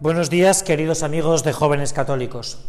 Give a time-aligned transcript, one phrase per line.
[0.00, 2.64] Buenos días, queridos amigos de jóvenes católicos.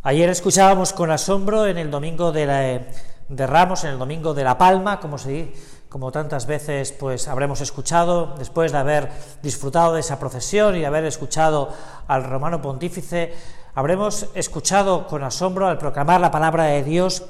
[0.00, 2.80] Ayer escuchábamos con asombro en el domingo de,
[3.28, 5.52] Ramos, en el domingo de la Palma, como, se,
[5.90, 9.10] como tantas veces pues habremos escuchado, después de haber
[9.42, 11.74] disfrutado de esa procesión y de haber escuchado
[12.08, 13.34] al romano pontífice,
[13.74, 17.22] habremos escuchado con asombro al proclamar la palabra de Dios,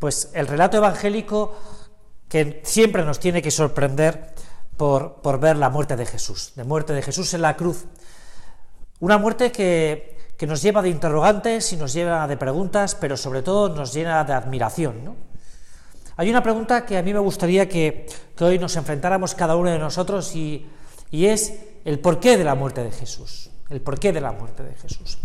[0.00, 1.54] pues el relato evangélico
[2.28, 4.34] que siempre nos tiene que sorprender
[4.76, 7.86] por, ver la muerte de Jesús, de muerte de Jesús en la cruz
[9.00, 13.68] una muerte que, nos lleva de interrogantes y nos lleva de preguntas, pero sobre todo
[13.68, 15.14] nos llena de admiración.
[16.16, 18.06] Hay una pregunta que a mí me gustaría que,
[18.40, 20.66] hoy nos enfrentáramos cada uno de nosotros y,
[21.12, 23.50] es el porqué de la muerte de Jesús.
[23.68, 25.18] El porqué de la muerte de Jesús.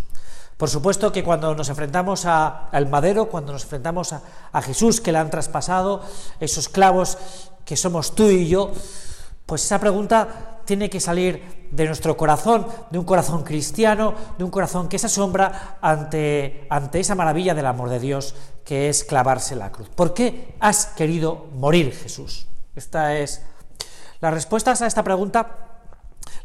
[0.58, 5.12] Por supuesto que cuando nos enfrentamos al madero, cuando nos enfrentamos a, a Jesús que
[5.12, 6.02] le han traspasado,
[6.40, 7.18] esos clavos
[7.66, 8.72] que somos tú y yo,
[9.46, 14.52] pues esa pregunta tiene que salir de nuestro corazón, de un corazón cristiano, de un
[14.52, 19.56] corazón que se asombra ante, ante esa maravilla del amor de Dios que es clavarse
[19.56, 19.90] la cruz.
[19.90, 22.48] ¿Por qué has querido morir, Jesús?
[22.76, 23.42] Esta es
[24.22, 25.66] las respuestas a esta pregunta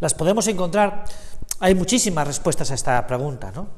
[0.00, 1.04] las podemos encontrar.
[1.60, 3.68] Hay muchísimas respuestas a esta pregunta, ¿no?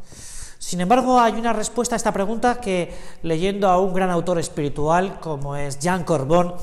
[0.59, 5.19] Sin embargo, hay una respuesta a esta pregunta que, leyendo a un gran autor espiritual
[5.19, 6.55] como es Jean Corbon,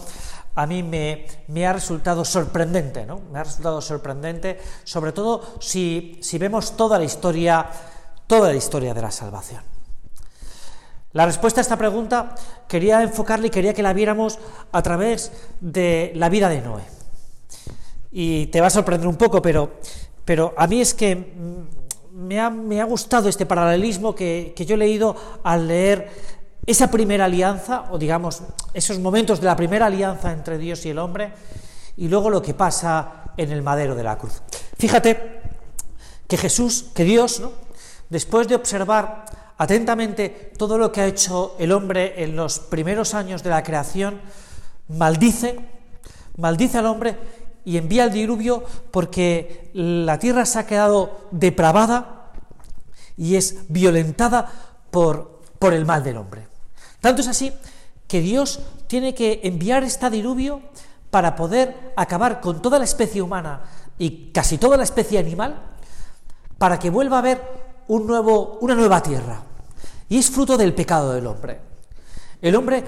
[0.59, 3.21] a mí me, ha resultado sorprendente, ¿no?
[3.31, 7.65] Me ha resultado sorprendente, sobre todo si, vemos toda la historia,
[8.27, 9.63] toda la historia de la salvación.
[11.13, 12.35] La respuesta a esta pregunta
[12.67, 14.37] quería enfocarla y quería que la viéramos
[14.73, 16.83] a través de la vida de Noé.
[18.11, 22.49] Y te va a sorprender un poco, pero, a mí es que mm, me ha,
[22.49, 26.09] me ha gustado este paralelismo que, que, yo he leído al leer
[26.65, 28.41] esa primera alianza, o digamos,
[28.73, 31.33] esos momentos de la primera alianza entre Dios y el hombre,
[31.97, 34.41] y luego lo que pasa en el madero de la cruz.
[34.77, 35.41] Fíjate
[36.27, 37.41] que Jesús, que Dios,
[38.09, 39.25] después de observar
[39.57, 44.21] atentamente todo lo que ha hecho el hombre en los primeros años de la creación,
[44.87, 45.59] maldice,
[46.37, 47.17] maldice al hombre
[47.65, 52.31] y envía el diluvio porque la tierra se ha quedado depravada
[53.17, 54.49] y es violentada
[54.91, 56.48] por, por el mal del hombre.
[57.01, 57.53] Tanto es así
[58.07, 60.61] que Dios tiene que enviar este diluvio
[61.09, 63.61] para poder acabar con toda la especie humana
[63.97, 65.61] y casi toda la especie animal,
[66.57, 67.41] para que vuelva a haber
[67.87, 69.43] un nuevo, una nueva tierra.
[70.07, 71.59] Y es fruto del pecado del hombre.
[72.41, 72.83] El hombre,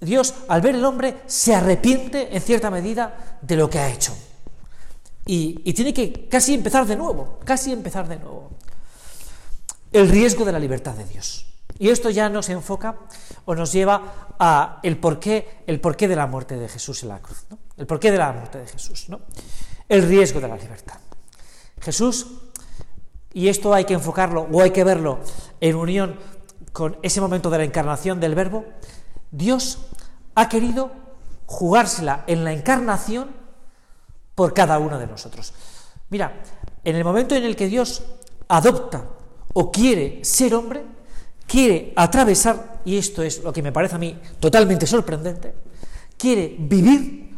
[0.00, 4.14] Dios, al ver el hombre, se arrepiente en cierta medida de lo que ha hecho.
[5.26, 8.50] Y, y tiene que casi empezar de nuevo, casi empezar de nuevo.
[9.92, 11.46] El riesgo de la libertad de Dios.
[11.80, 12.94] Y esto ya nos enfoca
[13.46, 17.20] o nos lleva a el porqué, el porqué de la muerte de Jesús en la
[17.20, 17.58] cruz, ¿no?
[17.78, 19.20] El porqué de la muerte de Jesús, ¿no?
[19.88, 20.98] El riesgo de la libertad.
[21.80, 22.26] Jesús,
[23.32, 25.20] y esto hay que enfocarlo o hay que verlo
[25.62, 26.18] en unión
[26.74, 28.66] con ese momento de la encarnación del Verbo,
[29.30, 29.78] Dios
[30.34, 30.92] ha querido
[31.46, 33.30] jugársela en la encarnación
[34.34, 35.54] por cada uno de nosotros.
[36.10, 36.42] Mira,
[36.84, 38.02] en el momento en el que Dios
[38.48, 39.06] adopta
[39.54, 40.99] o quiere ser hombre,
[41.50, 45.52] quiere atravesar, y esto es lo que me parece a mí totalmente sorprendente,
[46.16, 47.36] quiere vivir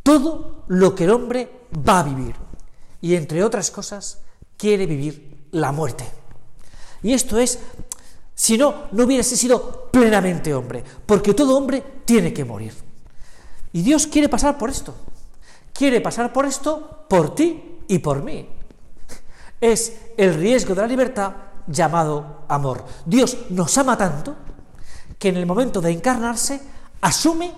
[0.00, 1.50] todo lo que el hombre
[1.86, 2.36] va a vivir.
[3.00, 4.20] Y entre otras cosas,
[4.56, 6.04] quiere vivir la muerte.
[7.02, 7.58] Y esto es,
[8.32, 12.74] si no, no hubiese sido plenamente hombre, porque todo hombre tiene que morir.
[13.72, 14.94] Y Dios quiere pasar por esto.
[15.72, 18.48] Quiere pasar por esto por ti y por mí.
[19.60, 22.84] Es el riesgo de la libertad llamado amor.
[23.04, 24.34] Dios nos ama tanto
[25.18, 26.60] que en el momento de encarnarse
[27.00, 27.52] asume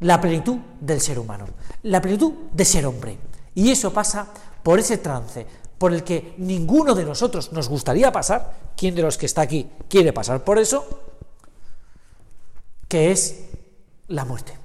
[0.00, 1.46] la plenitud del ser humano,
[1.84, 3.18] la plenitud de ser hombre.
[3.54, 4.26] Y eso pasa
[4.62, 5.46] por ese trance
[5.78, 9.68] por el que ninguno de nosotros nos gustaría pasar, ¿quién de los que está aquí
[9.88, 10.86] quiere pasar por eso?
[12.88, 13.44] Que es
[14.08, 14.56] la muerte.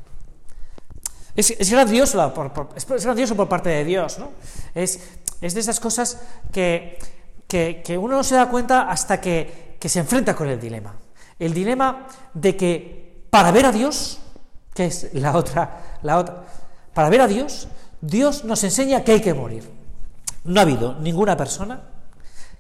[1.36, 4.32] Es, grandioso, por, es grandioso por parte de Dios, ¿no?
[4.76, 5.00] Es,
[5.42, 6.20] es de esas cosas
[6.52, 7.00] que,
[7.50, 10.96] que, uno no se da cuenta hasta que, se enfrenta con el dilema.
[11.40, 14.20] El dilema de que para ver a Dios,
[14.74, 16.46] que es la otra, la otra,
[16.94, 17.68] para ver a Dios,
[18.02, 19.70] Dios nos enseña que hay que morir.
[20.44, 21.82] No ha habido ninguna persona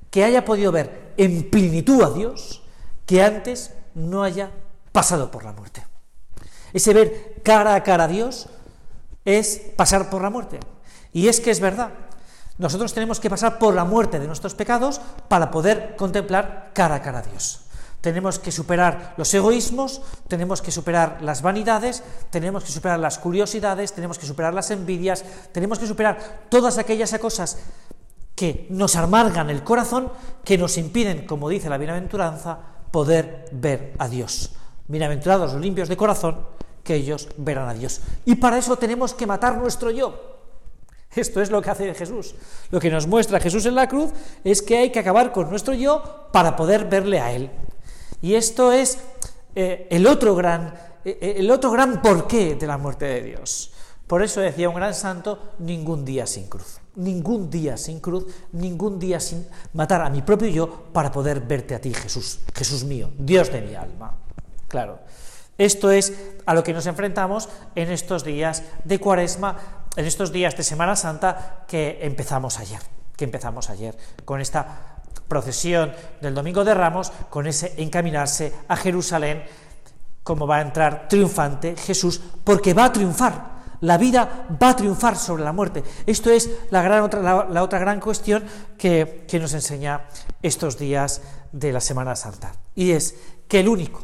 [0.09, 2.63] que haya podido ver en plenitud a Dios
[3.05, 4.49] que antes no haya
[4.91, 5.85] pasado por la muerte.
[6.73, 8.49] Ese ver cara a cara a Dios
[9.23, 10.59] es pasar por la muerte.
[11.13, 11.91] Y es que es verdad,
[12.59, 17.01] nosotros tenemos que pasar por la muerte de nuestros pecados para poder contemplar cara a
[17.01, 17.61] cara a Dios.
[18.01, 23.93] Tenemos que superar los egoísmos, tenemos que superar las vanidades, tenemos que superar las curiosidades,
[23.93, 25.23] tenemos que superar las envidias,
[25.53, 27.59] tenemos que superar todas aquellas cosas
[28.35, 30.11] que nos amargan el corazón,
[30.43, 32.57] que nos impiden, como dice la bienaventuranza,
[32.91, 34.51] poder ver a Dios.
[34.87, 36.39] Bienaventurados los limpios de corazón,
[36.83, 38.01] que ellos verán a Dios.
[38.25, 40.38] Y para eso tenemos que matar nuestro yo.
[41.15, 42.35] Esto es lo que hace Jesús.
[42.71, 44.11] Lo que nos muestra Jesús en la cruz
[44.43, 47.49] es que hay que acabar con nuestro yo para poder verle a Él.
[48.21, 48.99] Y esto es
[49.55, 50.73] eh, el, otro gran,
[51.05, 53.71] eh, el otro gran porqué de la muerte de Dios.
[54.07, 58.97] Por eso decía un gran santo, ningún día sin cruz, ningún día sin cruz, ningún
[58.97, 63.11] día sin matar a mi propio yo para poder verte a ti, Jesús, Jesús mío,
[63.19, 64.17] Dios de mi alma.
[64.67, 64.99] Claro,
[65.59, 66.13] esto es
[66.47, 70.95] a lo que nos enfrentamos en estos días de Cuaresma, en estos días de Semana
[70.95, 72.79] Santa que empezamos ayer,
[73.15, 79.43] que empezamos ayer con esta procesión del Domingo de Ramos, con ese encaminarse a Jerusalén,
[80.23, 85.15] como va a entrar triunfante Jesús, porque va a triunfar, la vida va a triunfar
[85.15, 85.83] sobre la muerte.
[86.05, 87.03] Esto es la,
[87.61, 88.43] otra gran cuestión
[88.77, 90.05] que, que nos enseña
[90.41, 91.21] estos días
[91.51, 92.51] de la Semana Santa.
[92.75, 93.15] Y es
[93.47, 94.03] que el único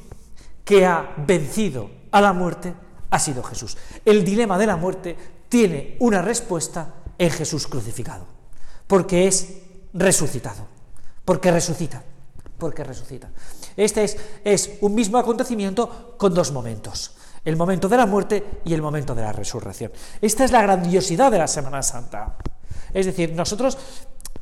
[0.64, 2.74] que ha vencido a la muerte
[3.10, 3.78] ha sido Jesús.
[4.04, 8.26] El dilema de la muerte tiene una respuesta en Jesús crucificado,
[8.88, 9.54] porque es
[9.94, 10.68] resucitado,
[11.24, 12.04] porque resucita,
[12.58, 13.30] porque resucita.
[13.78, 17.16] Este es, es un mismo acontecimiento con dos momentos
[17.46, 19.92] el momento de la muerte y el momento de la resurrección.
[20.20, 22.36] Esta es la grandiosidad de la Semana Santa.
[22.92, 23.78] Es decir, nosotros,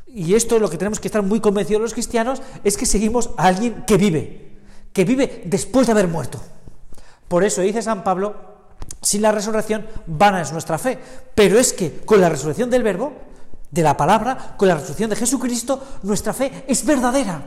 [0.07, 3.31] y esto es lo que tenemos que estar muy convencidos los cristianos, es que seguimos
[3.37, 4.53] a alguien que vive,
[4.93, 6.39] que vive después de haber muerto.
[7.27, 8.52] Por eso dice San Pablo,
[9.03, 10.97] sin la resurrección vana es nuestra fe,
[11.35, 13.13] pero es que con la resurrección del verbo,
[13.69, 17.43] de la palabra, con la resurrección de Jesucristo, nuestra fe es verdadera,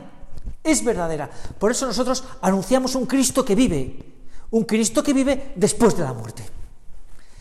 [0.63, 1.29] es verdadera.
[1.57, 3.97] Por eso nosotros anunciamos un Cristo que vive,
[4.51, 6.43] un Cristo que vive después de la muerte.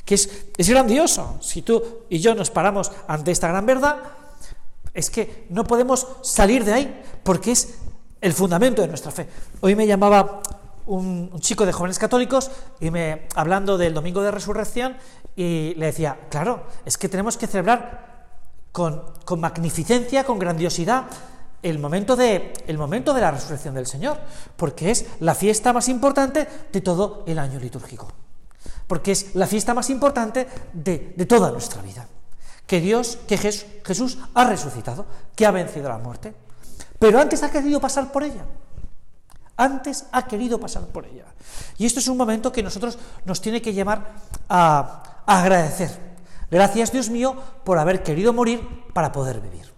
[0.05, 1.37] Que es, es grandioso.
[1.41, 3.99] Si tú y yo nos paramos ante esta gran verdad,
[4.95, 7.75] es que no podemos salir de ahí, porque es
[8.21, 9.29] el fundamento de nuestra fe.
[9.61, 10.41] Hoy me llamaba
[10.87, 12.51] un, chico de jóvenes católicos
[12.81, 14.97] y me hablando del domingo de resurrección
[15.35, 18.27] y le decía, claro, es que tenemos que celebrar
[18.73, 21.05] con, con magnificencia, con grandiosidad,
[21.63, 24.19] el momento, de, el momento de la resurrección del Señor,
[24.57, 28.09] porque es la fiesta más importante de todo el año litúrgico,
[28.87, 32.07] porque es la fiesta más importante de, de toda nuestra vida,
[32.67, 36.35] que Dios, que Jesús, Jesús ha resucitado, que ha vencido la muerte,
[36.99, 38.45] pero antes ha querido pasar por ella,
[39.57, 41.25] antes ha querido pasar por ella.
[41.79, 44.13] Y esto es un momento que nosotros nos tiene que llevar
[44.49, 45.91] a, agradecer.
[46.51, 48.61] Gracias Dios mío por haber querido morir
[48.93, 49.73] para poder vivir.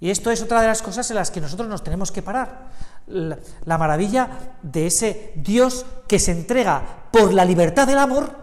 [0.00, 2.70] Y esto es otra de las cosas en las que nosotros nos tenemos que parar.
[3.06, 8.34] La, maravilla de ese Dios que se entrega por la libertad del amor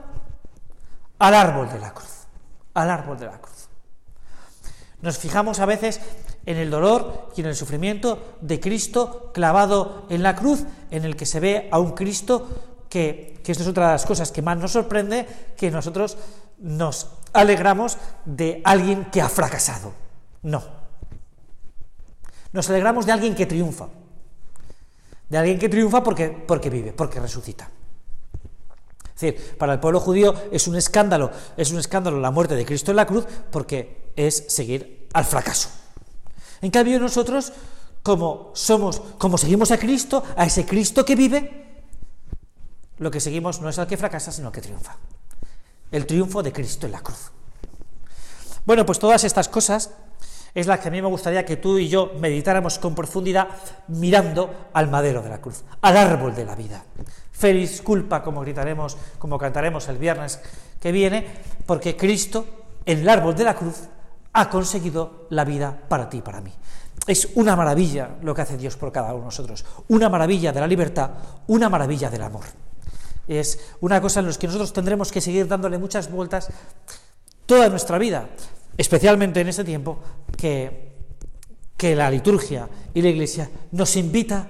[1.17, 2.27] al árbol de la cruz.
[2.73, 3.67] Al árbol de la cruz.
[5.01, 5.99] Nos fijamos a veces
[6.49, 11.15] en el dolor y en el sufrimiento de Cristo clavado en la cruz, en el
[11.15, 12.47] que se ve a un Cristo
[12.89, 16.17] que, esto es otra de las cosas que más nos sorprende, que nosotros
[16.57, 19.93] nos alegramos de alguien que ha fracasado.
[20.41, 20.63] No,
[22.51, 23.87] nos alegramos de alguien que triunfa.
[25.29, 27.69] De alguien que triunfa porque, porque vive, porque resucita.
[29.13, 32.65] Es decir, para el pueblo judío es un escándalo, es un escándalo la muerte de
[32.65, 35.78] Cristo en la cruz porque es seguir al fracaso.
[36.61, 37.53] En cambio nosotros,
[38.03, 41.83] como somos, como seguimos a Cristo, a ese Cristo que vive,
[42.97, 44.97] lo que seguimos no es al que fracasa, sino al que triunfa.
[45.91, 47.31] El triunfo de Cristo en la cruz.
[48.65, 49.91] Bueno, pues todas estas cosas
[50.53, 53.47] es la que a mí me gustaría que tú y yo meditáramos con profundidad
[53.87, 56.83] mirando al madero de la cruz, al árbol de la vida.
[57.31, 60.41] Feliz culpa, como gritaremos, como cantaremos el viernes
[60.79, 61.25] que viene,
[61.65, 62.45] porque Cristo,
[62.85, 63.83] en el árbol de la cruz,
[64.39, 66.51] ha conseguido la vida para ti y para mí.
[67.05, 70.59] Es una maravilla lo que hace Dios por cada uno de nosotros, una maravilla de
[70.59, 71.11] la libertad,
[71.47, 72.45] una maravilla del amor.
[73.27, 76.49] Es una cosa en la que nosotros tendremos que seguir dándole muchas vueltas
[77.45, 78.29] toda nuestra vida,
[78.77, 79.99] especialmente en este tiempo,
[80.37, 80.95] que,
[81.75, 84.47] que la liturgia y la iglesia nos invita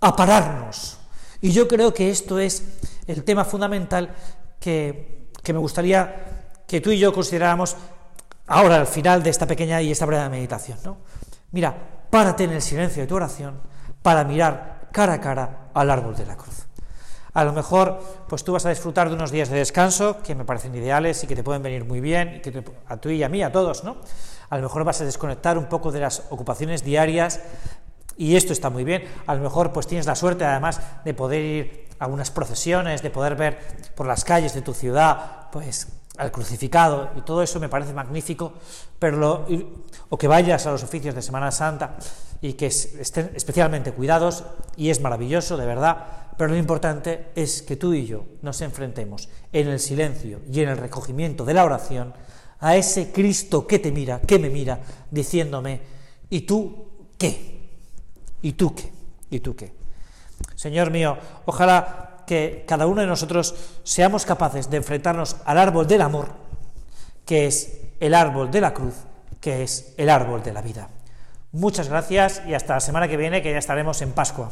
[0.00, 0.98] a pararnos.
[1.40, 2.62] Y yo creo que esto es
[3.06, 4.14] el tema fundamental
[4.60, 7.76] que, que me gustaría que tú y yo consideráramos
[8.46, 10.78] ahora al final de esta pequeña y esta breve meditación.
[10.84, 10.98] ¿no?
[11.50, 11.74] Mira,
[12.10, 13.60] párate en el silencio de tu oración
[14.02, 16.66] para mirar cara a cara al árbol de la cruz.
[17.34, 20.44] A lo mejor, pues tú vas a disfrutar de unos días de descanso que me
[20.44, 23.28] parecen ideales y que te pueden venir muy bien, y que a tú y a
[23.30, 23.96] mí, a todos, ¿no?
[24.50, 27.40] A lo mejor vas a desconectar un poco de las ocupaciones diarias
[28.18, 29.04] y esto está muy bien.
[29.26, 33.10] A lo mejor, pues tienes la suerte, además, de poder ir a unas procesiones, de
[33.10, 33.58] poder ver
[33.94, 35.88] por las calles de tu ciudad, pues
[36.22, 38.54] al crucificado y todo eso me parece magnífico,
[38.98, 39.46] pero
[40.08, 41.96] o que vayas a los oficios de Semana Santa
[42.40, 44.44] y que estén especialmente cuidados
[44.76, 49.28] y es maravilloso, de verdad, pero lo importante es que tú y yo nos enfrentemos
[49.52, 52.14] en el silencio y en el recogimiento de la oración
[52.60, 54.78] a ese Cristo que te mira, que me mira,
[55.10, 55.80] diciéndome,
[56.30, 56.86] ¿y tú
[57.18, 57.60] qué?
[58.42, 58.92] ¿Y tú qué?
[59.30, 59.72] ¿Y tú qué?
[60.54, 66.02] Señor mío, ojalá que cada uno de nosotros seamos capaces de enfrentarnos al árbol del
[66.02, 66.28] amor,
[67.24, 68.94] que es el árbol de la cruz,
[69.40, 70.88] que es el árbol de la vida.
[71.52, 74.50] Muchas gracias y hasta la semana que viene, que ya estaremos en Pascua.